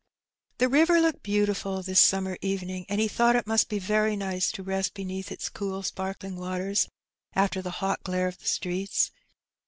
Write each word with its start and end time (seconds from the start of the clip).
The 0.57 0.67
river 0.67 0.99
looked 0.99 1.21
beautiful 1.21 1.83
this 1.83 1.99
summer 1.99 2.35
evening, 2.41 2.87
and 2.89 2.99
he 2.99 3.07
thought 3.07 3.35
it 3.35 3.45
must 3.45 3.69
be 3.69 3.77
very 3.77 4.15
nice 4.15 4.51
to 4.53 4.63
rest 4.63 4.95
beneath 4.95 5.31
its 5.31 5.47
cool 5.47 5.83
sparkling 5.83 6.37
waters 6.37 6.87
after 7.33 7.61
the 7.61 7.69
hot 7.85 8.01
glare 8.03 8.27
of 8.27 8.39
the 8.39 8.47
streets. 8.47 9.11